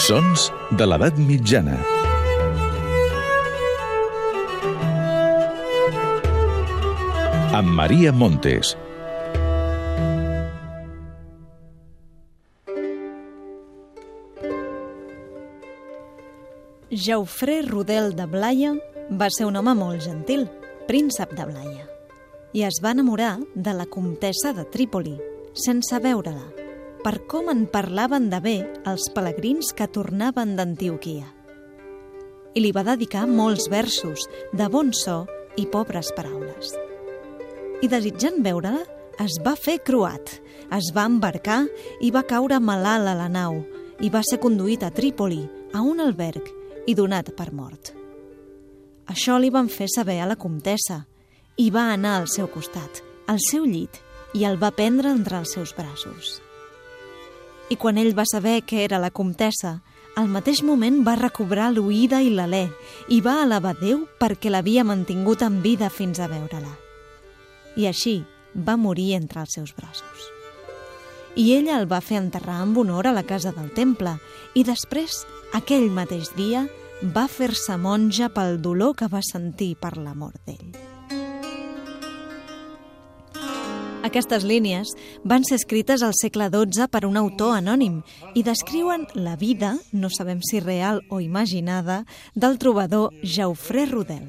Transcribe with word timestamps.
Sons 0.00 0.46
de 0.80 0.86
l'edat 0.86 1.18
mitjana. 1.20 1.74
Amb 7.58 7.74
Maria 7.76 8.12
Montes. 8.12 8.70
Jaufré 16.90 17.60
Rodel 17.66 18.14
de 18.16 18.24
Blaia 18.24 18.72
va 19.10 19.28
ser 19.28 19.44
un 19.50 19.60
home 19.60 19.74
molt 19.76 20.00
gentil, 20.06 20.46
príncep 20.88 21.36
de 21.36 21.44
Blaia, 21.50 21.84
i 22.56 22.64
es 22.70 22.80
va 22.80 22.96
enamorar 22.96 23.34
de 23.54 23.76
la 23.76 23.84
comtessa 23.84 24.54
de 24.56 24.64
Trípoli, 24.64 25.18
sense 25.52 26.00
veure-la, 26.00 26.59
per 27.04 27.26
com 27.30 27.48
en 27.52 27.64
parlaven 27.70 28.28
de 28.32 28.40
bé 28.44 28.56
els 28.88 29.08
pelegrins 29.14 29.72
que 29.76 29.88
tornaven 29.88 30.56
d'Antioquia. 30.58 31.26
I 32.54 32.60
li 32.60 32.72
va 32.74 32.84
dedicar 32.84 33.26
molts 33.30 33.68
versos 33.72 34.26
de 34.52 34.66
bon 34.68 34.92
so 34.96 35.22
i 35.56 35.66
pobres 35.70 36.10
paraules. 36.16 36.74
I 37.80 37.88
desitjant 37.88 38.42
veure-la, 38.44 38.82
es 39.20 39.38
va 39.44 39.54
fer 39.56 39.78
croat, 39.84 40.32
es 40.76 40.90
va 40.96 41.06
embarcar 41.08 41.62
i 42.00 42.10
va 42.12 42.24
caure 42.28 42.60
malalt 42.60 43.08
a 43.08 43.16
la 43.16 43.28
nau 43.28 43.62
i 44.00 44.10
va 44.12 44.22
ser 44.24 44.40
conduït 44.40 44.84
a 44.84 44.90
Trípoli, 44.92 45.42
a 45.76 45.82
un 45.84 46.00
alberg, 46.00 46.46
i 46.88 46.96
donat 46.96 47.32
per 47.36 47.50
mort. 47.52 47.92
Això 49.10 49.36
li 49.38 49.50
van 49.52 49.68
fer 49.68 49.88
saber 49.92 50.20
a 50.22 50.28
la 50.30 50.38
comtessa 50.40 51.02
i 51.60 51.68
va 51.70 51.90
anar 51.92 52.16
al 52.18 52.28
seu 52.32 52.48
costat, 52.48 53.02
al 53.28 53.40
seu 53.44 53.66
llit, 53.68 54.00
i 54.32 54.46
el 54.46 54.56
va 54.60 54.70
prendre 54.72 55.10
entre 55.10 55.40
els 55.42 55.52
seus 55.56 55.74
braços. 55.76 56.38
I 57.70 57.76
quan 57.78 57.98
ell 58.02 58.16
va 58.18 58.26
saber 58.26 58.62
que 58.66 58.82
era 58.84 58.98
la 58.98 59.12
comtessa, 59.14 59.78
al 60.18 60.26
mateix 60.28 60.64
moment 60.66 61.04
va 61.06 61.14
recobrar 61.18 61.70
l'oïda 61.70 62.18
i 62.20 62.32
l'alè 62.34 62.64
i 63.14 63.20
va 63.22 63.36
alabar 63.44 63.76
Déu 63.78 64.02
perquè 64.18 64.50
l'havia 64.50 64.82
mantingut 64.84 65.44
en 65.46 65.60
vida 65.62 65.88
fins 65.88 66.18
a 66.18 66.26
veure-la. 66.28 66.74
I 67.78 67.86
així 67.86 68.18
va 68.54 68.76
morir 68.76 69.14
entre 69.14 69.44
els 69.44 69.54
seus 69.54 69.72
braços. 69.76 70.26
I 71.38 71.52
ella 71.54 71.78
el 71.78 71.86
va 71.86 72.02
fer 72.02 72.18
enterrar 72.18 72.58
amb 72.64 72.82
honor 72.82 73.06
a 73.06 73.14
la 73.14 73.22
casa 73.22 73.54
del 73.54 73.70
temple 73.70 74.16
i 74.58 74.66
després, 74.66 75.22
aquell 75.54 75.86
mateix 75.94 76.34
dia, 76.34 76.66
va 77.14 77.28
fer-se 77.30 77.78
monja 77.78 78.28
pel 78.34 78.58
dolor 78.60 78.96
que 78.98 79.08
va 79.08 79.22
sentir 79.22 79.76
per 79.78 79.94
l'amor 79.96 80.34
d'ell. 80.44 80.89
Aquestes 84.00 84.46
línies 84.48 84.94
van 85.28 85.44
ser 85.44 85.58
escrites 85.60 86.00
al 86.02 86.14
segle 86.16 86.48
XII 86.48 86.88
per 86.88 87.04
un 87.04 87.18
autor 87.20 87.52
anònim 87.58 87.98
i 88.32 88.42
descriuen 88.42 89.04
la 89.14 89.36
vida, 89.36 89.74
no 89.92 90.08
sabem 90.08 90.40
si 90.40 90.60
real 90.64 91.02
o 91.10 91.20
imaginada, 91.20 92.06
del 92.34 92.56
trobador 92.58 93.12
Jaufré 93.22 93.84
Rodel. 93.90 94.24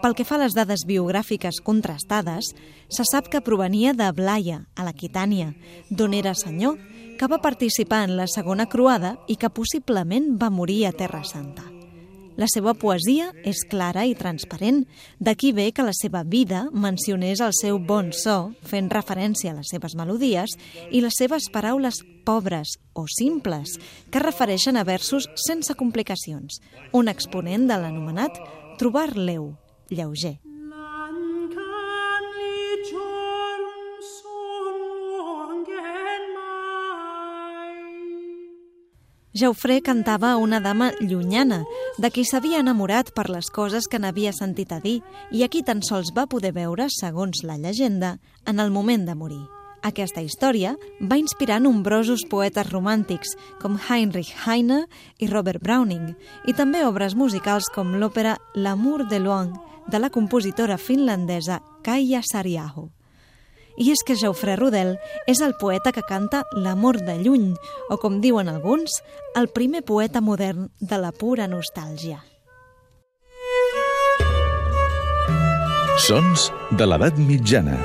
Pel 0.00 0.16
que 0.16 0.24
fa 0.24 0.36
a 0.36 0.42
les 0.44 0.56
dades 0.56 0.84
biogràfiques 0.88 1.62
contrastades, 1.64 2.52
se 2.88 3.08
sap 3.08 3.32
que 3.32 3.40
provenia 3.44 3.96
de 3.96 4.12
Blaia, 4.12 4.66
a 4.76 4.84
l'Aquitània, 4.84 5.54
d'on 5.88 6.16
era 6.16 6.36
senyor, 6.36 6.76
que 7.16 7.28
va 7.28 7.40
participar 7.40 8.04
en 8.04 8.16
la 8.20 8.28
segona 8.28 8.68
croada 8.68 9.16
i 9.28 9.36
que 9.36 9.52
possiblement 9.52 10.34
va 10.40 10.52
morir 10.52 10.86
a 10.88 10.96
Terra 10.96 11.24
Santa. 11.24 11.69
La 12.38 12.46
seva 12.50 12.74
poesia 12.78 13.30
és 13.46 13.62
clara 13.68 14.04
i 14.08 14.14
transparent, 14.18 14.84
d'aquí 15.18 15.52
ve 15.56 15.70
que 15.72 15.86
la 15.86 15.94
seva 15.96 16.22
vida 16.24 16.66
mencionés 16.72 17.42
el 17.44 17.54
seu 17.56 17.78
bon 17.78 18.12
so, 18.16 18.52
fent 18.66 18.90
referència 18.92 19.52
a 19.52 19.58
les 19.58 19.72
seves 19.72 19.96
melodies, 19.98 20.56
i 20.90 21.02
les 21.04 21.18
seves 21.18 21.50
paraules 21.52 22.02
pobres 22.24 22.76
o 22.94 23.06
simples, 23.10 23.78
que 24.10 24.22
refereixen 24.22 24.76
a 24.76 24.84
versos 24.84 25.30
sense 25.46 25.74
complicacions, 25.74 26.60
un 26.92 27.08
exponent 27.08 27.66
de 27.70 27.80
l'anomenat 27.80 28.38
trobar 28.78 29.10
leu, 29.16 29.52
lleuger. 29.90 30.38
Jaufré 39.32 39.80
cantava 39.80 40.32
a 40.32 40.36
una 40.36 40.58
dama 40.58 40.90
llunyana, 40.98 41.62
de 42.02 42.10
qui 42.10 42.24
s'havia 42.26 42.58
enamorat 42.64 43.12
per 43.14 43.28
les 43.30 43.46
coses 43.54 43.86
que 43.86 44.00
n'havia 44.02 44.32
sentit 44.34 44.72
a 44.74 44.80
dir 44.82 44.96
i 45.30 45.44
a 45.44 45.48
qui 45.48 45.62
tan 45.62 45.84
sols 45.86 46.10
va 46.16 46.26
poder 46.26 46.50
veure, 46.56 46.88
segons 46.90 47.44
la 47.46 47.54
llegenda, 47.56 48.18
en 48.44 48.58
el 48.58 48.74
moment 48.74 49.06
de 49.06 49.14
morir. 49.14 49.42
Aquesta 49.86 50.20
història 50.20 50.74
va 51.00 51.16
inspirar 51.16 51.60
nombrosos 51.62 52.26
poetes 52.28 52.68
romàntics 52.72 53.36
com 53.62 53.78
Heinrich 53.78 54.34
Heine 54.44 54.82
i 55.22 55.30
Robert 55.30 55.62
Browning 55.62 56.10
i 56.50 56.52
també 56.52 56.84
obres 56.84 57.14
musicals 57.14 57.70
com 57.72 57.94
l'òpera 58.02 58.36
L'amour 58.54 59.06
de 59.08 59.22
Loin 59.22 59.54
de 59.88 60.02
la 60.02 60.10
compositora 60.10 60.76
finlandesa 60.76 61.62
Kaija 61.86 62.20
Sariaho. 62.26 62.90
I 63.80 63.94
és 63.94 64.02
que 64.04 64.16
Jaufré 64.20 64.58
Rodel 64.60 64.98
és 65.30 65.40
el 65.40 65.54
poeta 65.56 65.88
que 65.96 66.04
canta 66.04 66.42
l'amor 66.52 66.98
de 67.06 67.14
lluny, 67.16 67.54
o 67.88 67.96
com 67.96 68.18
diuen 68.20 68.50
alguns, 68.52 68.98
el 69.40 69.48
primer 69.48 69.80
poeta 69.88 70.20
modern 70.20 70.68
de 70.80 70.98
la 71.00 71.14
pura 71.16 71.48
nostàlgia. 71.48 72.20
Sons 76.04 76.50
de 76.76 76.84
l'edat 76.84 77.16
mitjana. 77.16 77.78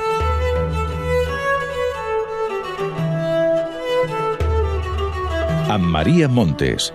Amb 5.72 5.88
Maria 5.96 6.28
Montes. 6.28 6.92